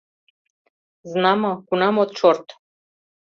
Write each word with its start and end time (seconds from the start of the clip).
—Знамо, 1.11 1.51
кунам 1.67 1.95
от 2.03 2.11
шорт. 2.19 2.47